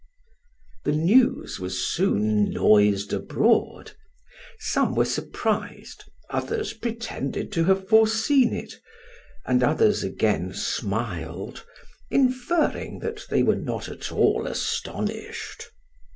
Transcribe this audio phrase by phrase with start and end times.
[0.83, 3.91] The news was soon noised abroad.
[4.57, 8.73] Some were surprised, others pretended to have foreseen it,
[9.45, 11.63] and others again smiled,
[12.09, 15.69] inferring that they were not at all astonished.